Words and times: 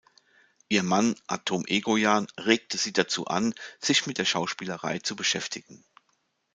Ihr 0.67 0.81
Mann 0.81 1.13
Atom 1.27 1.63
Egoyan 1.67 2.25
regte 2.39 2.79
sie 2.79 2.91
dazu 2.91 3.27
an, 3.27 3.53
sich 3.79 4.07
mit 4.07 4.17
der 4.17 4.25
Schauspielerei 4.25 4.97
zu 4.97 5.15
beschäftigen. 5.15 5.85